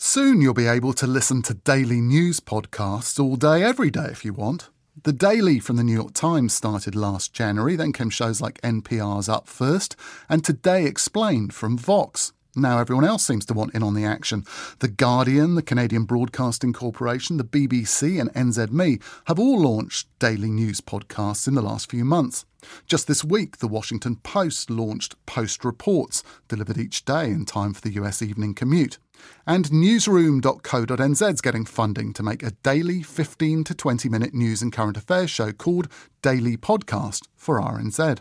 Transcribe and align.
Soon 0.00 0.40
you'll 0.40 0.54
be 0.54 0.68
able 0.68 0.92
to 0.92 1.08
listen 1.08 1.42
to 1.42 1.54
daily 1.54 2.00
news 2.00 2.38
podcasts 2.38 3.18
all 3.18 3.34
day, 3.34 3.64
every 3.64 3.90
day 3.90 4.06
if 4.12 4.24
you 4.24 4.32
want. 4.32 4.68
The 5.02 5.12
Daily 5.12 5.58
from 5.58 5.74
the 5.74 5.82
New 5.82 5.92
York 5.92 6.14
Times 6.14 6.54
started 6.54 6.94
last 6.94 7.32
January, 7.32 7.74
then 7.74 7.92
came 7.92 8.08
shows 8.08 8.40
like 8.40 8.60
NPR's 8.60 9.28
Up 9.28 9.48
First 9.48 9.96
and 10.28 10.44
Today 10.44 10.84
Explained 10.84 11.52
from 11.52 11.76
Vox. 11.76 12.32
Now 12.54 12.78
everyone 12.78 13.04
else 13.04 13.24
seems 13.24 13.44
to 13.46 13.54
want 13.54 13.74
in 13.74 13.82
on 13.82 13.94
the 13.94 14.04
action. 14.04 14.44
The 14.78 14.86
Guardian, 14.86 15.56
the 15.56 15.62
Canadian 15.62 16.04
Broadcasting 16.04 16.72
Corporation, 16.72 17.36
the 17.36 17.44
BBC, 17.44 18.20
and 18.20 18.32
NZME 18.34 19.02
have 19.24 19.40
all 19.40 19.60
launched 19.62 20.06
daily 20.20 20.50
news 20.50 20.80
podcasts 20.80 21.48
in 21.48 21.56
the 21.56 21.62
last 21.62 21.90
few 21.90 22.04
months. 22.04 22.44
Just 22.86 23.06
this 23.06 23.24
week, 23.24 23.58
the 23.58 23.68
Washington 23.68 24.16
Post 24.16 24.70
launched 24.70 25.14
Post 25.26 25.64
Reports, 25.64 26.22
delivered 26.48 26.78
each 26.78 27.04
day 27.04 27.26
in 27.26 27.44
time 27.44 27.74
for 27.74 27.80
the 27.80 27.92
US 27.94 28.22
evening 28.22 28.54
commute. 28.54 28.98
And 29.46 29.72
newsroom.co.nz 29.72 31.32
is 31.32 31.40
getting 31.40 31.64
funding 31.64 32.12
to 32.12 32.22
make 32.22 32.42
a 32.42 32.52
daily 32.62 33.02
15 33.02 33.64
to 33.64 33.74
20 33.74 34.08
minute 34.08 34.34
news 34.34 34.62
and 34.62 34.72
current 34.72 34.96
affairs 34.96 35.30
show 35.30 35.52
called 35.52 35.88
Daily 36.22 36.56
Podcast 36.56 37.26
for 37.36 37.60
RNZ. 37.60 38.20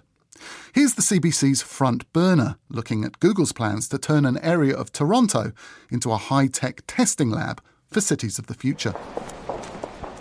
Here's 0.73 0.94
the 0.94 1.01
CBC's 1.01 1.61
front 1.61 2.11
burner, 2.13 2.57
looking 2.69 3.03
at 3.03 3.19
Google's 3.19 3.51
plans 3.51 3.88
to 3.89 3.97
turn 3.97 4.25
an 4.25 4.38
area 4.39 4.75
of 4.75 4.91
Toronto 4.91 5.51
into 5.89 6.11
a 6.11 6.17
high 6.17 6.47
tech 6.47 6.81
testing 6.88 7.31
lab 7.31 7.61
for 7.89 8.01
cities 8.01 8.38
of 8.38 8.47
the 8.47 8.53
future. 8.53 8.94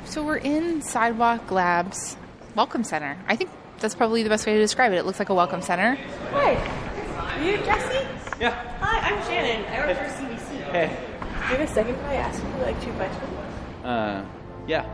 So 0.04 0.22
we're 0.24 0.38
in 0.38 0.80
Sidewalk 0.80 1.50
Labs 1.50 2.16
Welcome 2.54 2.84
Center. 2.84 3.18
I 3.26 3.36
think 3.36 3.50
that's 3.80 3.94
probably 3.94 4.22
the 4.22 4.28
best 4.28 4.46
way 4.46 4.54
to 4.54 4.58
describe 4.58 4.92
it. 4.92 4.96
It 4.96 5.06
looks 5.06 5.18
like 5.18 5.28
a 5.28 5.34
welcome 5.34 5.62
center. 5.62 5.96
Hi. 6.30 6.54
Are 6.54 7.44
you 7.44 7.58
Jesse? 7.58 8.06
Yeah. 8.40 8.50
Hi, 8.80 9.14
I'm 9.14 9.22
Shannon. 9.24 9.64
I 9.70 9.86
work 9.86 9.96
for 9.96 10.04
CBC. 10.04 10.62
Hey. 10.70 10.88
Do 11.20 11.52
you 11.52 11.58
have 11.58 11.60
a 11.60 11.66
second 11.72 11.94
if 11.94 12.04
I 12.04 12.14
ask 12.14 12.42
you 12.42 12.62
like 12.62 12.82
two 12.82 12.92
questions? 12.92 13.30
Uh, 13.84 14.24
yeah. 14.66 14.84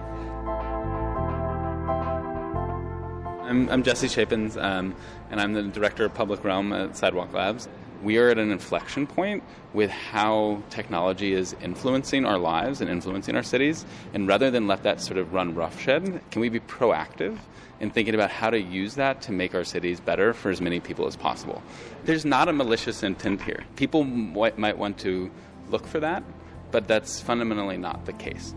I'm, 3.45 3.69
I'm 3.69 3.83
Jesse 3.83 4.09
Shapins, 4.09 4.57
um, 4.57 4.95
and 5.31 5.41
I'm 5.41 5.53
the 5.53 5.63
director 5.63 6.05
of 6.05 6.15
public 6.15 6.45
realm 6.45 6.73
at 6.73 6.97
Sidewalk 6.97 7.33
Labs. 7.33 7.69
We 8.03 8.19
are 8.19 8.31
at 8.31 8.39
an 8.39 8.51
inflection 8.51 9.07
point 9.07 9.45
with 9.73 9.89
how 9.89 10.61
technology 10.71 11.35
is 11.35 11.55
influencing 11.63 12.25
our 12.25 12.37
lives 12.37 12.81
and 12.81 12.91
influencing 12.91 13.37
our 13.37 13.45
cities. 13.45 13.87
And 14.13 14.27
rather 14.27 14.51
than 14.51 14.67
let 14.67 14.83
that 14.83 15.01
sort 15.01 15.19
of 15.19 15.33
run 15.33 15.55
roughshod, 15.55 16.21
can 16.33 16.41
we 16.41 16.49
be 16.49 16.59
proactive 16.59 17.39
in 17.79 17.91
thinking 17.91 18.17
about 18.17 18.31
how 18.31 18.51
to 18.51 18.61
use 18.61 18.97
that 18.97 19.23
to 19.23 19.33
make 19.33 19.55
our 19.55 19.63
cities 19.63 20.01
better 20.01 20.35
for 20.35 20.51
as 20.51 20.61
many 20.61 20.81
people 20.81 21.07
as 21.07 21.15
possible? 21.15 21.63
There's 22.05 22.25
not 22.25 22.49
a 22.49 22.53
malicious 22.53 23.05
intent 23.05 23.41
here. 23.41 23.63
People 23.77 24.03
might 24.03 24.77
want 24.77 24.99
to 24.99 25.31
look 25.71 25.87
for 25.87 26.01
that, 26.01 26.25
but 26.73 26.89
that's 26.89 27.21
fundamentally 27.21 27.77
not 27.77 28.05
the 28.05 28.15
case. 28.15 28.53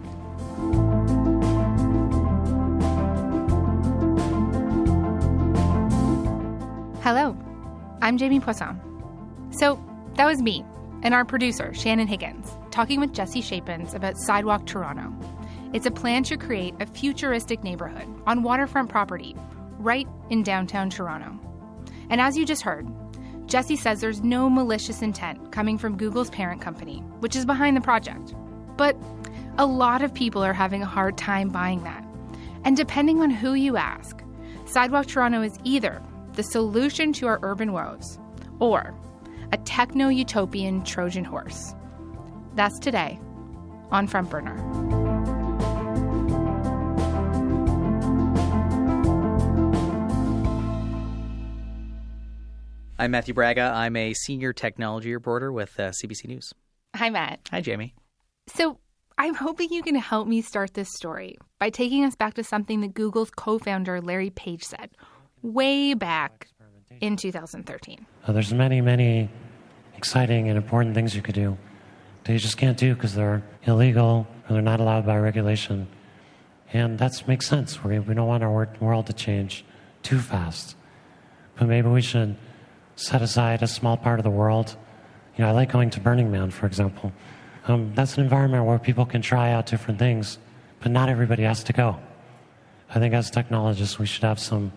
Hello, 7.04 7.38
I'm 8.02 8.18
Jamie 8.18 8.40
Poisson. 8.40 8.95
So 9.58 9.82
that 10.16 10.26
was 10.26 10.42
me 10.42 10.66
and 11.02 11.14
our 11.14 11.24
producer, 11.24 11.74
Shannon 11.74 12.08
Higgins, 12.08 12.52
talking 12.72 13.00
with 13.00 13.14
Jesse 13.14 13.42
Shapins 13.42 13.94
about 13.94 14.18
Sidewalk 14.18 14.66
Toronto. 14.66 15.14
It's 15.72 15.86
a 15.86 15.92
plan 15.92 16.24
to 16.24 16.36
create 16.36 16.74
a 16.82 16.86
futuristic 16.86 17.64
neighborhood 17.64 18.08
on 18.28 18.44
waterfront 18.44 18.90
property 18.90 19.36
right 19.78 20.08
in 20.30 20.44
downtown 20.44 20.90
Toronto. 20.90 21.40
And 22.10 22.20
as 22.20 22.36
you 22.36 22.46
just 22.46 22.64
heard, 22.64 22.88
Jesse 23.46 23.78
says 23.78 24.02
there's 24.02 24.24
no 24.24 24.50
malicious 24.50 25.02
intent 25.02 25.52
coming 25.52 25.78
from 25.78 25.98
Google's 25.98 26.30
parent 26.32 26.62
company, 26.62 27.00
which 27.20 27.36
is 27.36 27.46
behind 27.46 27.78
the 27.78 27.82
project. 27.82 28.34
But 28.76 28.98
a 29.58 29.66
lot 29.66 30.02
of 30.02 30.14
people 30.14 30.44
are 30.44 30.54
having 30.54 30.82
a 30.82 30.88
hard 30.88 31.18
time 31.18 31.50
buying 31.50 31.84
that. 31.84 32.06
And 32.66 32.76
depending 32.76 33.22
on 33.22 33.30
who 33.30 33.54
you 33.54 33.78
ask, 33.78 34.22
Sidewalk 34.66 35.08
Toronto 35.08 35.42
is 35.42 35.58
either 35.64 36.02
the 36.34 36.44
solution 36.44 37.14
to 37.14 37.28
our 37.28 37.40
urban 37.44 37.72
woes 37.72 38.20
or 38.60 38.94
a 39.52 39.58
techno 39.58 40.10
utopian 40.10 40.84
Trojan 40.84 41.24
horse. 41.24 41.76
That's 42.56 42.80
today 42.80 43.20
on 43.92 44.08
Front 44.08 44.30
Burner. 44.30 44.56
I'm 52.98 53.12
Matthew 53.12 53.34
Braga. 53.34 53.74
I'm 53.76 53.96
a 53.98 54.14
senior 54.14 54.54
technology 54.54 55.14
reporter 55.14 55.52
with 55.52 55.78
uh, 55.80 55.92
CBC 55.92 56.26
News. 56.28 56.54
Hi, 56.96 57.10
Matt. 57.10 57.42
Hi, 57.52 57.60
Jamie. 57.60 57.94
So, 58.48 58.80
I'm 59.18 59.34
hoping 59.34 59.70
you 59.72 59.84
can 59.84 59.96
help 59.96 60.28
me 60.28 60.42
start 60.42 60.74
this 60.74 60.90
story 60.94 61.38
by 61.60 61.70
taking 61.70 62.04
us 62.04 62.16
back 62.16 62.34
to 62.36 62.44
something 62.44 62.82
that 62.82 62.94
Google's 62.94 63.32
co 63.32 63.60
founder 63.60 64.02
Larry 64.02 64.30
Page 64.30 64.64
said 64.64 64.92
way 65.42 65.94
back 65.94 66.48
in 67.02 67.16
2013. 67.16 68.06
Uh, 68.26 68.32
there's 68.32 68.54
many, 68.54 68.82
many 68.82 69.30
exciting 69.98 70.50
and 70.50 70.58
important 70.58 70.96
things 70.96 71.16
you 71.16 71.22
could 71.22 71.36
do 71.36 71.58
that 72.24 72.34
you 72.34 72.40
just 72.40 72.58
can't 72.58 72.78
do 72.78 72.94
because 72.94 73.14
they're 73.14 73.44
illegal 73.64 74.28
or 74.48 74.54
they're 74.54 74.62
not 74.62 74.80
allowed 74.80 75.06
by 75.06 75.18
regulation. 75.18 75.88
And 76.74 76.98
that 77.00 77.28
makes 77.28 77.48
sense. 77.48 77.84
We, 77.84 78.00
we 78.00 78.14
don't 78.14 78.28
want 78.28 78.44
our 78.44 78.52
wor- 78.52 78.74
world 78.80 79.08
to 79.08 79.14
change 79.14 79.64
too 80.04 80.20
fast. 80.20 80.76
But 81.58 81.68
maybe 81.68 81.88
we 81.88 82.02
should 82.02 82.36
set 82.96 83.22
aside 83.22 83.62
a 83.62 83.68
small 83.68 83.98
part 83.98 84.20
of 84.20 84.24
the 84.24 84.30
world. 84.30 84.76
You 85.38 85.44
know, 85.44 85.50
I 85.50 85.54
like 85.54 85.72
going 85.72 85.90
to 85.92 86.00
Burning 86.00 86.32
Man, 86.32 86.52
for 86.52 86.66
example. 86.66 87.12
Um, 87.68 87.92
that's 87.96 88.18
an 88.18 88.24
environment 88.24 88.66
where 88.66 88.80
people 88.80 89.06
can 89.06 89.22
try 89.22 89.52
out 89.52 89.66
different 89.66 90.00
things, 90.00 90.38
but 90.80 90.92
not 90.92 91.10
everybody 91.10 91.44
has 91.44 91.64
to 91.66 91.74
go. 91.74 92.00
I 92.90 93.00
think 93.00 93.14
as 93.14 93.32
technologists, 93.32 93.98
we 93.98 94.06
should 94.06 94.24
have 94.24 94.40
some 94.40 94.72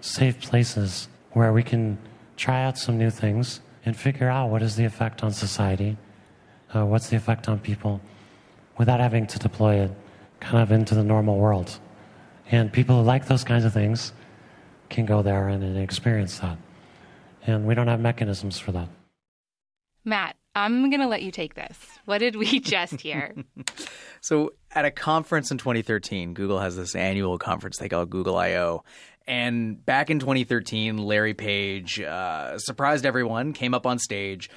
safe 0.00 0.40
places 0.40 1.08
where 1.32 1.52
we 1.52 1.62
can 1.62 1.98
try 2.36 2.64
out 2.64 2.78
some 2.78 2.98
new 2.98 3.10
things 3.10 3.60
and 3.84 3.96
figure 3.96 4.28
out 4.28 4.50
what 4.50 4.62
is 4.62 4.76
the 4.76 4.84
effect 4.84 5.22
on 5.22 5.32
society, 5.32 5.96
uh, 6.74 6.84
what's 6.84 7.08
the 7.08 7.16
effect 7.16 7.48
on 7.48 7.58
people, 7.58 8.00
without 8.76 9.00
having 9.00 9.26
to 9.26 9.38
deploy 9.38 9.76
it 9.76 9.90
kind 10.40 10.62
of 10.62 10.70
into 10.70 10.94
the 10.94 11.04
normal 11.04 11.36
world. 11.38 11.78
And 12.50 12.72
people 12.72 12.96
who 12.96 13.02
like 13.02 13.26
those 13.26 13.44
kinds 13.44 13.64
of 13.64 13.72
things 13.72 14.12
can 14.88 15.04
go 15.04 15.22
there 15.22 15.48
and, 15.48 15.62
and 15.62 15.76
experience 15.76 16.38
that. 16.38 16.56
And 17.46 17.66
we 17.66 17.74
don't 17.74 17.88
have 17.88 18.00
mechanisms 18.00 18.58
for 18.58 18.72
that. 18.72 18.88
Matt, 20.04 20.36
I'm 20.54 20.90
going 20.90 21.00
to 21.00 21.06
let 21.06 21.22
you 21.22 21.30
take 21.30 21.54
this. 21.54 21.76
What 22.04 22.18
did 22.18 22.36
we 22.36 22.60
just 22.74 23.00
hear? 23.00 23.34
So, 24.20 24.50
at 24.72 24.84
a 24.84 24.90
conference 24.90 25.52
in 25.52 25.58
2013, 25.58 26.34
Google 26.34 26.58
has 26.58 26.74
this 26.74 26.96
annual 26.96 27.38
conference 27.38 27.78
they 27.78 27.88
call 27.88 28.04
Google 28.04 28.36
I/O, 28.36 28.82
and 29.28 29.84
back 29.84 30.08
in 30.08 30.18
2013, 30.18 30.96
Larry 30.96 31.34
Page 31.34 32.00
uh, 32.00 32.58
surprised 32.58 33.04
everyone, 33.04 33.52
came 33.52 33.74
up 33.74 33.86
on 33.86 33.98
stage, 33.98 34.48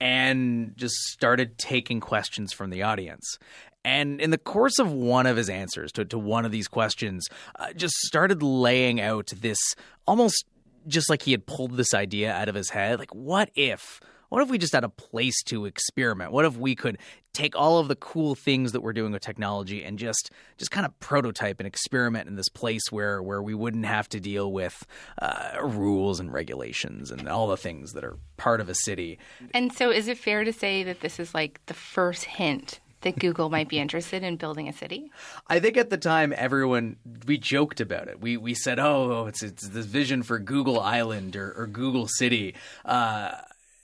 and 0.00 0.74
just 0.76 0.94
started 0.94 1.56
taking 1.56 1.98
questions 1.98 2.52
from 2.52 2.68
the 2.68 2.82
audience. 2.82 3.38
And 3.84 4.20
in 4.20 4.30
the 4.30 4.38
course 4.38 4.78
of 4.78 4.92
one 4.92 5.26
of 5.26 5.38
his 5.38 5.48
answers 5.48 5.92
to, 5.92 6.04
to 6.04 6.18
one 6.18 6.44
of 6.44 6.52
these 6.52 6.68
questions, 6.68 7.26
uh, 7.58 7.72
just 7.72 7.94
started 8.04 8.42
laying 8.42 9.00
out 9.00 9.32
this 9.40 9.58
almost 10.06 10.44
just 10.86 11.08
like 11.08 11.22
he 11.22 11.30
had 11.30 11.46
pulled 11.46 11.76
this 11.76 11.94
idea 11.94 12.32
out 12.32 12.50
of 12.50 12.54
his 12.54 12.70
head. 12.70 12.98
Like, 12.98 13.14
what 13.14 13.50
if? 13.54 14.00
What 14.28 14.42
if 14.42 14.50
we 14.50 14.58
just 14.58 14.74
had 14.74 14.84
a 14.84 14.88
place 14.88 15.42
to 15.44 15.64
experiment? 15.64 16.32
What 16.32 16.44
if 16.44 16.56
we 16.56 16.74
could 16.74 16.98
take 17.32 17.56
all 17.56 17.78
of 17.78 17.88
the 17.88 17.96
cool 17.96 18.34
things 18.34 18.72
that 18.72 18.80
we're 18.80 18.92
doing 18.92 19.12
with 19.12 19.22
technology 19.22 19.84
and 19.84 19.98
just 19.98 20.30
just 20.56 20.70
kind 20.70 20.84
of 20.84 20.98
prototype 21.00 21.60
and 21.60 21.66
experiment 21.66 22.28
in 22.28 22.36
this 22.36 22.48
place 22.48 22.82
where 22.90 23.22
where 23.22 23.42
we 23.42 23.54
wouldn't 23.54 23.86
have 23.86 24.08
to 24.10 24.20
deal 24.20 24.52
with 24.52 24.86
uh, 25.22 25.58
rules 25.62 26.20
and 26.20 26.32
regulations 26.32 27.10
and 27.10 27.28
all 27.28 27.48
the 27.48 27.56
things 27.56 27.92
that 27.92 28.04
are 28.04 28.16
part 28.36 28.60
of 28.60 28.68
a 28.68 28.74
city. 28.74 29.18
and 29.54 29.72
so, 29.72 29.90
is 29.90 30.08
it 30.08 30.18
fair 30.18 30.44
to 30.44 30.52
say 30.52 30.82
that 30.82 31.00
this 31.00 31.20
is 31.20 31.34
like 31.34 31.60
the 31.66 31.74
first 31.74 32.24
hint 32.24 32.80
that 33.02 33.18
Google 33.18 33.48
might 33.48 33.68
be 33.68 33.78
interested 33.78 34.22
in 34.24 34.36
building 34.36 34.68
a 34.68 34.72
city? 34.72 35.10
I 35.46 35.60
think 35.60 35.76
at 35.76 35.90
the 35.90 35.96
time 35.96 36.34
everyone 36.36 36.96
we 37.26 37.38
joked 37.38 37.80
about 37.80 38.08
it. 38.08 38.20
We 38.20 38.36
we 38.36 38.54
said, 38.54 38.78
"Oh, 38.78 39.26
it's 39.26 39.42
it's 39.42 39.68
this 39.68 39.86
vision 39.86 40.22
for 40.22 40.38
Google 40.38 40.80
Island 40.80 41.36
or, 41.36 41.52
or 41.56 41.66
Google 41.66 42.08
City," 42.08 42.54
uh, 42.84 43.32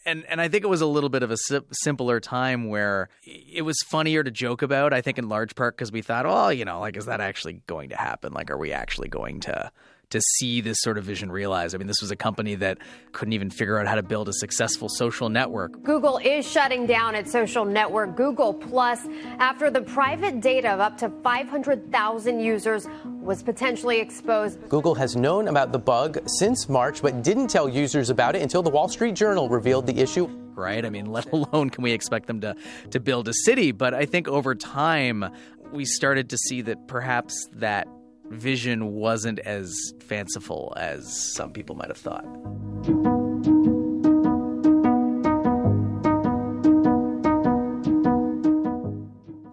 and 0.07 0.25
and 0.27 0.41
I 0.41 0.49
think 0.49 0.65
it 0.65 0.69
was 0.69 0.81
a 0.81 0.87
little 0.87 1.11
bit 1.11 1.23
of 1.23 1.31
a 1.31 1.37
si- 1.37 1.61
simpler 1.73 2.21
time 2.21 2.69
where 2.69 3.09
it 3.25 3.63
was 3.63 3.77
funnier 3.87 4.23
to 4.23 4.31
joke 4.31 4.63
about. 4.63 4.93
I 4.93 5.01
think 5.01 5.19
in 5.19 5.29
large 5.29 5.55
part 5.55 5.77
because 5.77 5.93
we 5.93 6.03
thought, 6.03 6.27
oh, 6.27 6.49
you 6.49 6.65
know, 6.65 6.81
like 6.81 6.97
is 6.97 7.07
that 7.07 7.21
actually 7.21 7.61
going 7.67 7.91
to 7.91 7.97
happen? 7.97 8.33
Like, 8.33 8.51
are 8.51 8.59
we 8.59 8.73
actually 8.73 9.09
going 9.09 9.41
to 9.41 9.71
to 10.11 10.21
see 10.21 10.61
this 10.61 10.79
sort 10.81 10.99
of 10.99 11.05
vision 11.05 11.31
realized? 11.31 11.75
I 11.75 11.79
mean, 11.79 11.87
this 11.87 12.01
was 12.01 12.11
a 12.11 12.17
company 12.17 12.55
that 12.57 12.79
couldn't 13.13 13.33
even 13.33 13.51
figure 13.51 13.79
out 13.79 13.87
how 13.87 13.95
to 13.95 14.03
build 14.03 14.29
a 14.29 14.33
successful 14.33 14.89
social 14.89 15.29
network. 15.29 15.83
Google 15.83 16.19
is 16.19 16.49
shutting 16.51 16.87
down 16.87 17.15
its 17.15 17.31
social 17.31 17.65
network 17.65 18.17
Google 18.17 18.55
Plus 18.55 19.01
after 19.39 19.71
the 19.71 19.83
private 19.83 20.41
data 20.41 20.71
of 20.71 20.81
up 20.81 20.99
to 20.99 21.09
500,000 21.23 22.41
users 22.41 22.87
was 23.05 23.43
potentially 23.43 24.01
exposed. 24.01 24.59
Google 24.69 24.95
has 24.95 25.17
known 25.17 25.49
about 25.49 25.73
the 25.73 25.79
bug 25.79 26.19
since 26.39 26.69
March, 26.69 27.03
but 27.03 27.23
didn't 27.23 27.49
tell 27.49 27.69
users 27.69 28.11
about 28.11 28.37
it 28.37 28.43
until 28.43 28.63
the 28.63 28.71
Wall 28.71 28.89
Street 28.89 29.15
Journal 29.15 29.49
revealed 29.49 29.87
the 29.87 29.99
issue. 29.99 30.27
Right? 30.55 30.85
I 30.85 30.91
mean, 30.91 31.07
let 31.07 31.33
alone 31.33 31.71
can 31.71 31.83
we 31.83 31.91
expect 31.91 32.27
them 32.27 32.41
to, 32.43 32.55
to 32.91 33.01
build 33.01 33.27
a 33.27 33.33
city. 33.33 33.73
But 33.73 33.93
I 33.93 34.07
think 34.07 34.29
over 34.29 34.55
time, 34.55 35.25
we 35.73 35.85
started 35.85 36.31
to 36.31 36.39
see 36.39 36.63
that 36.63 36.87
perhaps 36.87 37.49
that 37.55 37.89
vision 38.31 38.95
wasn't 38.95 39.39
as 39.41 39.93
fanciful 40.01 40.73
as 40.77 41.33
some 41.35 41.53
people 41.53 41.77
might 41.77 41.89
have 41.89 41.97
thought. 41.97 42.25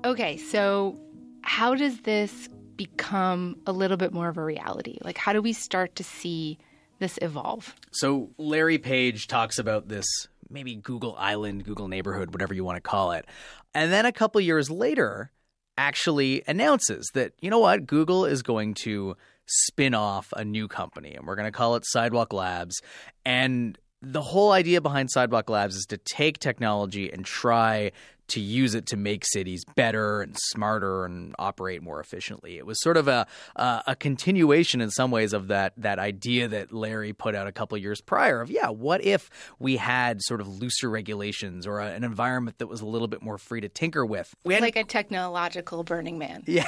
Okay, 0.06 0.38
so 0.38 1.00
how 1.41 1.73
does 1.75 2.01
this 2.01 2.50
become 2.75 3.56
a 3.65 3.71
little 3.71 3.97
bit 3.97 4.12
more 4.12 4.27
of 4.27 4.38
a 4.38 4.44
reality? 4.44 4.97
Like, 5.03 5.18
how 5.18 5.33
do 5.33 5.41
we 5.41 5.53
start 5.53 5.95
to 5.95 6.03
see 6.03 6.57
this 7.00 7.18
evolve? 7.21 7.75
So, 7.91 8.31
Larry 8.38 8.77
Page 8.77 9.27
talks 9.27 9.57
about 9.57 9.88
this 9.88 10.06
maybe 10.50 10.75
Google 10.75 11.15
Island, 11.18 11.63
Google 11.63 11.88
neighborhood, 11.88 12.33
whatever 12.33 12.53
you 12.53 12.63
want 12.63 12.75
to 12.75 12.81
call 12.81 13.12
it. 13.13 13.25
And 13.73 13.91
then 13.91 14.06
a 14.06 14.12
couple 14.12 14.41
years 14.41 14.69
later, 14.69 15.31
actually 15.77 16.44
announces 16.47 17.09
that, 17.13 17.33
you 17.39 17.50
know 17.50 17.59
what, 17.59 17.85
Google 17.85 18.25
is 18.25 18.41
going 18.41 18.73
to 18.83 19.15
spin 19.45 19.94
off 19.94 20.27
a 20.35 20.45
new 20.45 20.68
company 20.68 21.13
and 21.13 21.25
we're 21.25 21.35
going 21.35 21.47
to 21.47 21.51
call 21.51 21.75
it 21.75 21.83
Sidewalk 21.85 22.33
Labs. 22.33 22.81
And 23.25 23.77
the 24.01 24.21
whole 24.21 24.51
idea 24.51 24.81
behind 24.81 25.12
Sidewalk 25.12 25.50
Labs 25.50 25.75
is 25.75 25.85
to 25.89 25.97
take 25.97 26.39
technology 26.39 27.12
and 27.12 27.25
try 27.25 27.91
to 28.31 28.42
use 28.42 28.75
it 28.75 28.86
to 28.88 28.98
make 28.98 29.25
cities 29.25 29.63
better 29.75 30.22
and 30.22 30.36
smarter 30.38 31.06
and 31.06 31.36
operate 31.39 31.81
more 31.81 32.00
efficiently. 32.00 32.57
It 32.57 32.66
was 32.66 32.81
sort 32.81 32.98
of 32.98 33.07
a 33.07 33.28
a, 33.56 33.83
a 33.88 33.95
continuation 33.95 34.81
in 34.81 34.89
some 34.89 35.12
ways 35.12 35.33
of 35.33 35.48
that 35.48 35.74
that 35.78 36.00
idea 36.00 36.48
that 36.48 36.72
Larry 36.74 37.13
put 37.13 37.36
out 37.36 37.48
a 37.48 37.51
couple 37.51 37.78
years 37.78 38.01
prior 38.01 38.42
of 38.42 38.50
yeah, 38.50 38.69
what 38.69 39.04
if 39.04 39.30
we 39.60 39.78
had 39.78 40.22
sort 40.22 40.42
of 40.42 40.48
looser 40.48 40.89
regulations 40.89 41.66
or 41.68 41.80
a, 41.80 41.88
an 41.88 42.04
environment 42.04 42.57
that 42.60 42.68
was 42.68 42.81
a 42.81 42.86
little 42.86 43.07
bit 43.07 43.22
more 43.22 43.38
free 43.38 43.62
to 43.62 43.69
tinker 43.69 44.06
with? 44.06 44.33
We 44.44 44.54
had 44.54 44.63
like 44.63 44.75
a 44.75 44.83
technological 44.83 45.83
Burning 45.83 46.18
Man. 46.18 46.44
Yeah. 46.51 46.66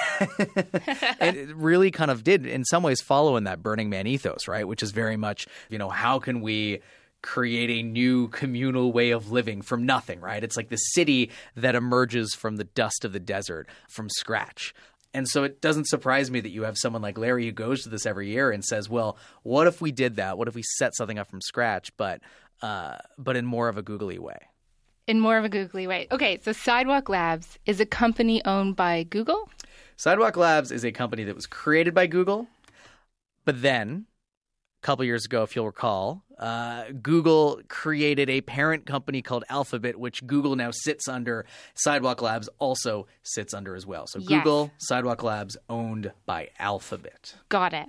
it 1.19 1.55
really 1.55 1.91
kind 1.91 2.09
of 2.09 2.23
did 2.23 2.45
in 2.45 2.63
some 2.63 2.83
ways 2.83 3.01
follow 3.01 3.35
in 3.35 3.43
that 3.45 3.61
Burning 3.61 3.89
Man 3.89 4.07
ethos, 4.07 4.47
right? 4.47 4.67
Which 4.67 4.81
is 4.81 4.91
very 4.91 5.17
much, 5.17 5.47
you 5.69 5.77
know, 5.77 5.89
how 5.89 6.19
can 6.19 6.41
we 6.41 6.79
create 7.23 7.71
a 7.71 7.81
new 7.81 8.27
communal 8.27 8.91
way 8.91 9.09
of 9.09 9.31
living 9.31 9.63
from 9.63 9.85
nothing, 9.85 10.19
right? 10.19 10.43
It's 10.43 10.57
like 10.57 10.69
the 10.69 10.77
city 10.77 11.31
that 11.55 11.73
emerges 11.73 12.35
from 12.35 12.57
the 12.57 12.65
dust 12.65 13.03
of 13.03 13.13
the 13.13 13.19
desert 13.19 13.67
from 13.89 14.09
scratch. 14.09 14.75
And 15.15 15.27
so 15.27 15.43
it 15.43 15.61
doesn't 15.61 15.87
surprise 15.87 16.29
me 16.29 16.41
that 16.41 16.49
you 16.49 16.63
have 16.63 16.77
someone 16.77 17.01
like 17.01 17.17
Larry 17.17 17.45
who 17.45 17.51
goes 17.51 17.83
to 17.83 17.89
this 17.89 18.05
every 18.05 18.29
year 18.29 18.51
and 18.51 18.63
says, 18.63 18.89
"Well, 18.89 19.17
what 19.43 19.67
if 19.67 19.79
we 19.79 19.91
did 19.91 20.17
that? 20.17 20.37
What 20.37 20.47
if 20.47 20.55
we 20.55 20.63
set 20.77 20.95
something 20.95 21.17
up 21.17 21.29
from 21.29 21.41
scratch, 21.41 21.95
but 21.97 22.21
uh, 22.61 22.97
but 23.17 23.35
in 23.35 23.45
more 23.45 23.69
of 23.69 23.77
a 23.77 23.81
googly 23.83 24.19
way?" 24.19 24.37
In 25.05 25.19
more 25.19 25.37
of 25.37 25.45
a 25.45 25.49
googly 25.49 25.85
way. 25.85 26.07
Okay, 26.11 26.39
so 26.41 26.51
Sidewalk 26.51 27.09
Labs 27.09 27.59
is 27.65 27.79
a 27.79 27.85
company 27.85 28.43
owned 28.45 28.75
by 28.75 29.03
Google. 29.03 29.49
Sidewalk 29.97 30.35
Labs 30.35 30.71
is 30.71 30.83
a 30.83 30.91
company 30.91 31.23
that 31.25 31.35
was 31.35 31.45
created 31.45 31.93
by 31.93 32.07
Google, 32.07 32.47
but 33.45 33.61
then 33.61 34.07
couple 34.83 35.03
years 35.05 35.25
ago, 35.25 35.41
if 35.43 35.55
you'll 35.55 35.65
recall, 35.65 36.23
uh, 36.37 36.85
Google 37.01 37.61
created 37.69 38.29
a 38.29 38.41
parent 38.41 38.85
company 38.85 39.21
called 39.21 39.43
Alphabet, 39.49 39.97
which 39.97 40.25
Google 40.27 40.55
now 40.55 40.69
sits 40.71 41.07
under. 41.07 41.45
Sidewalk 41.73 42.21
Labs 42.21 42.49
also 42.59 43.07
sits 43.23 43.53
under 43.53 43.75
as 43.75 43.85
well. 43.87 44.05
So 44.07 44.19
Yes. 44.19 44.27
Google, 44.29 44.71
Sidewalk 44.77 45.23
Labs, 45.23 45.57
owned 45.69 46.11
by 46.25 46.49
Alphabet. 46.59 47.35
Got 47.49 47.73
it. 47.73 47.87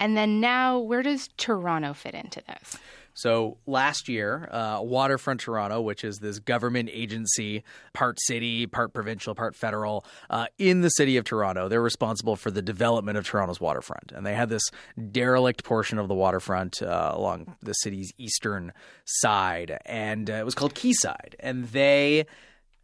And 0.00 0.16
then 0.16 0.40
now, 0.40 0.78
where 0.80 1.02
does 1.02 1.28
Toronto 1.36 1.92
fit 1.92 2.14
into 2.14 2.42
this? 2.48 2.76
So 3.14 3.58
last 3.66 4.08
year, 4.08 4.48
uh, 4.50 4.80
Waterfront 4.82 5.40
Toronto, 5.40 5.80
which 5.80 6.04
is 6.04 6.18
this 6.18 6.40
government 6.40 6.90
agency, 6.92 7.62
part 7.92 8.18
city, 8.20 8.66
part 8.66 8.92
provincial, 8.92 9.34
part 9.34 9.54
federal, 9.54 10.04
uh, 10.28 10.46
in 10.58 10.80
the 10.80 10.90
city 10.90 11.16
of 11.16 11.24
Toronto, 11.24 11.68
they're 11.68 11.80
responsible 11.80 12.36
for 12.36 12.50
the 12.50 12.62
development 12.62 13.16
of 13.16 13.24
Toronto's 13.24 13.60
waterfront. 13.60 14.12
And 14.12 14.26
they 14.26 14.34
had 14.34 14.48
this 14.48 14.64
derelict 15.12 15.64
portion 15.64 15.98
of 15.98 16.08
the 16.08 16.14
waterfront 16.14 16.82
uh, 16.82 17.12
along 17.14 17.56
the 17.62 17.72
city's 17.72 18.12
eastern 18.18 18.72
side, 19.04 19.78
and 19.86 20.28
uh, 20.28 20.34
it 20.34 20.44
was 20.44 20.54
called 20.54 20.74
Quayside. 20.74 21.36
And 21.38 21.68
they 21.68 22.26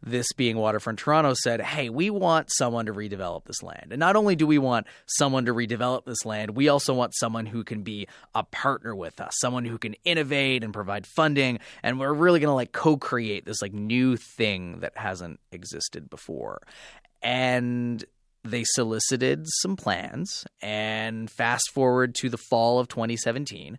this 0.03 0.33
being 0.33 0.57
Waterfront 0.57 0.99
Toronto, 0.99 1.33
said, 1.33 1.61
Hey, 1.61 1.89
we 1.89 2.09
want 2.09 2.49
someone 2.51 2.85
to 2.87 2.93
redevelop 2.93 3.45
this 3.45 3.61
land. 3.61 3.87
And 3.91 3.99
not 3.99 4.15
only 4.15 4.35
do 4.35 4.47
we 4.47 4.57
want 4.57 4.87
someone 5.05 5.45
to 5.45 5.53
redevelop 5.53 6.05
this 6.05 6.25
land, 6.25 6.51
we 6.51 6.69
also 6.69 6.93
want 6.93 7.13
someone 7.15 7.45
who 7.45 7.63
can 7.63 7.83
be 7.83 8.07
a 8.33 8.43
partner 8.43 8.95
with 8.95 9.19
us, 9.21 9.33
someone 9.39 9.65
who 9.65 9.77
can 9.77 9.95
innovate 10.03 10.63
and 10.63 10.73
provide 10.73 11.05
funding. 11.05 11.59
And 11.83 11.99
we're 11.99 12.13
really 12.13 12.39
going 12.39 12.49
to 12.49 12.55
like 12.55 12.71
co 12.71 12.97
create 12.97 13.45
this 13.45 13.61
like 13.61 13.73
new 13.73 14.17
thing 14.17 14.79
that 14.79 14.97
hasn't 14.97 15.39
existed 15.51 16.09
before. 16.09 16.61
And 17.21 18.03
they 18.43 18.63
solicited 18.65 19.45
some 19.61 19.75
plans 19.75 20.45
and 20.61 21.29
fast 21.29 21.69
forward 21.73 22.15
to 22.15 22.29
the 22.29 22.37
fall 22.37 22.79
of 22.79 22.87
2017 22.87 23.77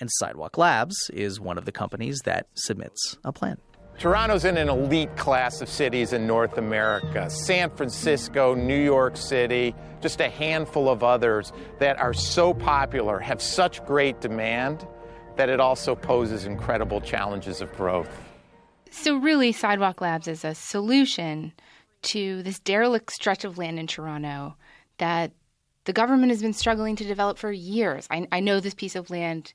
and 0.00 0.08
sidewalk 0.12 0.56
labs 0.56 0.96
is 1.12 1.40
one 1.40 1.58
of 1.58 1.64
the 1.64 1.72
companies 1.72 2.20
that 2.24 2.46
submits 2.54 3.18
a 3.24 3.32
plan 3.32 3.58
Toronto's 3.98 4.44
in 4.44 4.56
an 4.56 4.68
elite 4.68 5.16
class 5.16 5.60
of 5.60 5.68
cities 5.68 6.12
in 6.12 6.24
North 6.24 6.56
America. 6.56 7.28
San 7.28 7.68
Francisco, 7.68 8.54
New 8.54 8.80
York 8.80 9.16
City, 9.16 9.74
just 10.00 10.20
a 10.20 10.28
handful 10.28 10.88
of 10.88 11.02
others 11.02 11.52
that 11.80 11.98
are 11.98 12.14
so 12.14 12.54
popular, 12.54 13.18
have 13.18 13.42
such 13.42 13.84
great 13.86 14.20
demand, 14.20 14.86
that 15.34 15.48
it 15.48 15.58
also 15.58 15.96
poses 15.96 16.46
incredible 16.46 17.00
challenges 17.00 17.60
of 17.60 17.72
growth. 17.74 18.08
So, 18.92 19.16
really, 19.16 19.50
Sidewalk 19.50 20.00
Labs 20.00 20.28
is 20.28 20.44
a 20.44 20.54
solution 20.54 21.52
to 22.02 22.42
this 22.44 22.60
derelict 22.60 23.10
stretch 23.10 23.44
of 23.44 23.58
land 23.58 23.80
in 23.80 23.88
Toronto 23.88 24.54
that 24.98 25.32
the 25.86 25.92
government 25.92 26.30
has 26.30 26.40
been 26.40 26.52
struggling 26.52 26.94
to 26.96 27.04
develop 27.04 27.36
for 27.36 27.50
years. 27.50 28.06
I, 28.12 28.28
I 28.30 28.38
know 28.38 28.60
this 28.60 28.74
piece 28.74 28.94
of 28.94 29.10
land. 29.10 29.52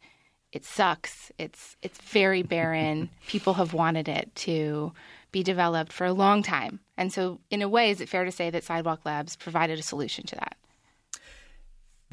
It 0.53 0.63
sucks. 0.63 1.31
It's 1.37 1.75
it's 1.81 1.99
very 1.99 2.43
barren. 2.43 3.09
People 3.27 3.55
have 3.55 3.73
wanted 3.73 4.07
it 4.07 4.33
to 4.35 4.93
be 5.33 5.43
developed 5.43 5.91
for 5.91 6.05
a 6.05 6.13
long 6.13 6.43
time. 6.43 6.79
And 6.95 7.11
so 7.11 7.39
in 7.49 7.61
a 7.61 7.67
way 7.67 7.89
is 7.89 7.99
it 7.99 8.07
fair 8.07 8.23
to 8.23 8.31
say 8.31 8.49
that 8.51 8.63
Sidewalk 8.63 9.01
Labs 9.03 9.35
provided 9.35 9.79
a 9.79 9.83
solution 9.83 10.25
to 10.27 10.35
that? 10.35 10.55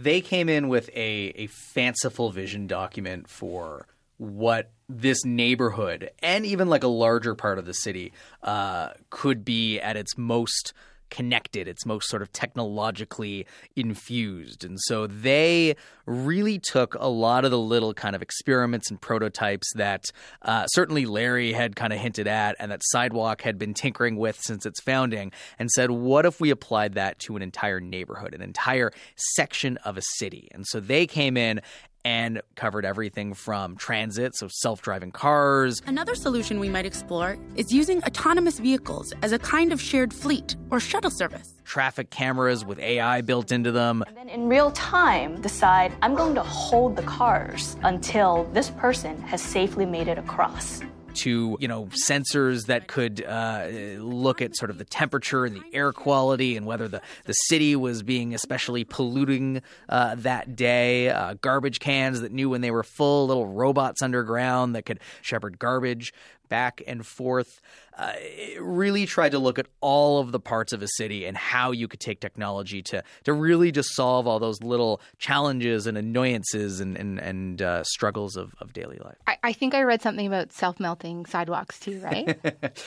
they 0.02 0.20
came 0.20 0.49
in 0.49 0.68
with 0.68 0.88
a, 0.90 1.32
a 1.37 1.47
fanciful 1.47 2.30
vision 2.30 2.66
document 2.66 3.28
for 3.28 3.87
what 4.16 4.70
this 4.88 5.25
neighborhood 5.25 6.11
and 6.23 6.44
even 6.44 6.68
like 6.68 6.82
a 6.82 6.88
larger 6.88 7.35
part 7.35 7.59
of 7.59 7.64
the 7.64 7.73
city 7.73 8.12
uh, 8.42 8.90
could 9.09 9.44
be 9.44 9.80
at 9.80 9.97
its 9.97 10.18
most 10.18 10.73
connected, 11.11 11.69
its 11.69 11.85
most 11.85 12.09
sort 12.09 12.23
of 12.23 12.33
technologically 12.33 13.47
infused. 13.76 14.64
And 14.64 14.79
so 14.81 15.07
they 15.07 15.76
really 16.07 16.59
took 16.59 16.95
a 16.95 17.09
lot 17.09 17.45
of 17.45 17.50
the 17.50 17.59
little 17.59 17.95
kind 17.95 18.17
of 18.17 18.23
experiments 18.23 18.90
and 18.90 19.00
prototypes 19.00 19.73
that 19.75 20.05
uh, 20.43 20.67
certainly 20.69 21.07
Larry 21.07 21.52
had 21.52 21.76
kind 21.76 21.93
of 21.93 21.99
hinted 21.99 22.26
at 22.26 22.57
and 22.59 22.71
that 22.71 22.83
Sidewalk 22.85 23.43
had 23.43 23.59
been 23.59 23.75
tinkering 23.75 24.17
with 24.17 24.40
since 24.40 24.67
its 24.67 24.81
founding 24.81 25.33
and 25.59 25.71
said, 25.71 25.90
what 25.90 26.26
if 26.26 26.40
we 26.40 26.50
applied 26.50 26.95
that 26.95 27.19
to 27.21 27.37
an 27.37 27.43
entire 27.43 27.81
neighborhood, 27.81 28.35
an 28.35 28.43
entire 28.43 28.90
section 29.35 29.76
of 29.79 29.97
a 29.97 30.02
city? 30.17 30.49
And 30.52 30.67
so 30.67 30.81
they 30.81 31.07
came 31.07 31.37
in 31.37 31.61
and 32.04 32.40
covered 32.54 32.85
everything 32.85 33.35
from 33.35 33.76
transit, 33.76 34.35
so 34.35 34.49
self 34.49 34.83
driving 34.83 35.12
cars, 35.12 35.83
Another 35.87 36.14
solution 36.14 36.59
we 36.61 36.69
might 36.69 36.87
explore 36.87 37.37
is 37.57 37.73
using 37.73 38.02
autonomous 38.04 38.59
vehicles 38.59 39.12
as 39.23 39.33
a 39.33 39.38
kind 39.38 39.73
of 39.73 39.80
shared 39.80 40.12
fleet 40.12 40.57
or 40.71 40.80
shuttle 40.80 41.11
service. 41.11 41.54
traffic 41.64 42.11
cameras 42.11 42.64
with 42.64 42.78
AI 42.78 43.21
built 43.21 43.52
into 43.52 43.71
them. 43.73 44.02
And 44.07 44.16
then 44.16 44.28
in 44.28 44.49
real 44.49 44.71
time 44.73 45.40
decide 45.40 45.92
I'm 46.02 46.14
going 46.14 46.35
to 46.35 46.42
hold 46.42 46.97
the 46.97 47.02
cars 47.02 47.76
until 47.83 48.45
this 48.52 48.71
person 48.71 49.21
has 49.23 49.40
safely 49.42 49.87
made 49.87 50.09
it 50.09 50.19
across. 50.19 50.80
To 51.14 51.57
you 51.61 51.69
know 51.69 51.87
sensors 52.09 52.67
that 52.67 52.87
could 52.88 53.25
uh, 53.25 53.67
look 53.99 54.43
at 54.43 54.57
sort 54.57 54.71
of 54.71 54.79
the 54.79 54.85
temperature 54.85 55.45
and 55.45 55.57
the 55.57 55.62
air 55.73 55.93
quality 55.93 56.57
and 56.57 56.67
whether 56.67 56.88
the, 56.88 57.00
the 57.25 57.33
city 57.33 57.76
was 57.76 58.02
being 58.02 58.35
especially 58.35 58.85
polluting 58.85 59.62
uh, 59.88 60.14
that 60.17 60.57
day 60.57 61.09
uh, 61.09 61.35
garbage 61.40 61.81
cans 61.81 62.21
that 62.21 62.33
knew 62.33 62.49
when 62.49 62.61
they 62.61 62.71
were 62.71 62.83
full 62.83 63.26
little 63.26 63.47
robots 63.47 64.02
underground 64.02 64.75
that 64.75 64.85
could 64.85 65.00
shepherd 65.23 65.59
garbage 65.59 66.12
back 66.50 66.83
and 66.87 67.07
forth. 67.07 67.62
Uh, 67.97 68.12
really 68.61 69.04
tried 69.04 69.32
to 69.32 69.38
look 69.38 69.59
at 69.59 69.66
all 69.80 70.20
of 70.20 70.32
the 70.32 70.40
parts 70.40 70.73
of 70.73 70.80
a 70.82 70.88
city 70.97 71.26
and 71.26 71.37
how 71.37 71.70
you 71.70 71.88
could 71.88 72.00
take 72.00 72.20
technology 72.20 72.82
to 72.82 73.02
to 73.25 73.32
really 73.32 73.70
just 73.73 73.94
solve 73.94 74.26
all 74.26 74.38
those 74.38 74.62
little 74.62 75.00
challenges 75.18 75.87
and 75.87 75.99
annoyances 75.99 76.80
and 76.80 76.97
and, 76.97 77.18
and 77.18 77.62
uh, 77.62 77.82
struggles 77.85 78.37
of, 78.37 78.54
of 78.61 78.73
daily 78.73 78.99
life. 79.04 79.16
I, 79.26 79.37
I 79.42 79.52
think 79.52 79.75
I 79.75 79.82
read 79.82 80.02
something 80.02 80.26
about 80.26 80.52
self 80.52 80.78
melting 80.80 81.26
sidewalks 81.26 81.80
too, 81.80 82.00
right? 82.00 82.38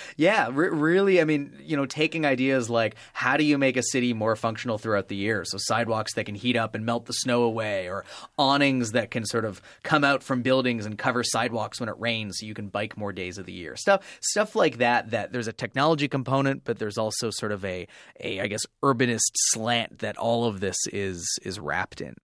yeah, 0.18 0.50
re- 0.52 0.70
really. 0.70 1.22
I 1.22 1.26
mean, 1.26 1.54
you 1.62 1.76
know, 1.76 1.86
taking 1.86 2.26
ideas 2.26 2.70
like 2.70 2.96
how 3.12 3.38
do 3.38 3.44
you 3.44 3.58
make 3.58 3.78
a 3.78 3.84
city 3.84 4.14
more 4.14 4.36
functional 4.36 4.78
throughout 4.78 5.10
the 5.10 5.16
year? 5.16 5.44
So 5.46 5.58
sidewalks 5.60 6.14
that 6.16 6.26
can 6.26 6.36
heat 6.36 6.56
up 6.56 6.76
and 6.76 6.86
melt 6.86 7.06
the 7.06 7.14
snow 7.14 7.44
away, 7.44 7.90
or 7.90 8.06
awnings 8.38 8.92
that 8.92 9.12
can 9.12 9.26
sort 9.26 9.46
of 9.46 9.62
come 9.84 10.04
out 10.04 10.24
from 10.24 10.42
buildings 10.42 10.86
and 10.86 10.98
cover 10.98 11.24
sidewalks 11.24 11.80
when 11.80 11.90
it 11.90 12.00
rains, 12.00 12.38
so 12.40 12.46
you 12.46 12.54
can 12.54 12.70
bike 12.70 12.98
more 12.98 13.12
days 13.12 13.38
of 13.38 13.46
the 13.46 13.54
year. 13.54 13.76
Stuff 13.76 14.04
stuff 14.22 14.56
like 14.56 14.78
that. 14.78 14.93
That 15.02 15.32
there's 15.32 15.48
a 15.48 15.54
technology 15.54 16.08
component, 16.08 16.64
but 16.64 16.80
there's 16.80 16.98
also 16.98 17.30
sort 17.32 17.52
of 17.52 17.64
a, 17.66 17.88
a 18.20 18.42
I 18.42 18.48
guess 18.48 18.66
urbanist 18.84 19.32
slant 19.52 20.00
that 20.00 20.18
all 20.18 20.46
of 20.46 20.60
this 20.60 20.78
is 20.92 21.26
is 21.44 21.60
wrapped 21.60 22.02
in. 22.02 22.16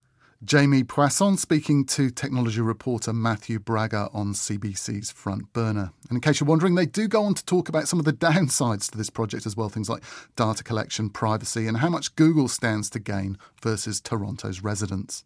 Jamie 0.42 0.86
Poisson 0.86 1.36
speaking 1.36 1.84
to 1.88 2.10
technology 2.10 2.62
reporter 2.62 3.12
Matthew 3.12 3.60
Braga 3.60 4.10
on 4.14 4.34
CBC's 4.34 5.12
Front 5.12 5.52
Burner. 5.52 5.92
And 6.08 6.16
in 6.16 6.22
case 6.22 6.40
you're 6.40 6.48
wondering, 6.48 6.76
they 6.76 6.86
do 6.86 7.10
go 7.10 7.24
on 7.24 7.34
to 7.34 7.44
talk 7.44 7.68
about 7.68 7.90
some 7.90 8.00
of 8.00 8.06
the 8.06 8.14
downsides 8.28 8.90
to 8.90 8.98
this 8.98 9.10
project 9.10 9.46
as 9.46 9.58
well, 9.58 9.68
things 9.68 9.90
like 9.90 10.02
data 10.38 10.64
collection, 10.64 11.10
privacy, 11.10 11.68
and 11.68 11.78
how 11.78 11.90
much 11.90 12.16
Google 12.16 12.48
stands 12.48 12.90
to 12.92 13.00
gain 13.00 13.38
versus 13.62 14.00
Toronto's 14.00 14.64
residents. 14.64 15.26